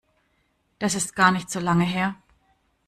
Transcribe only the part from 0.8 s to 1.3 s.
ist gar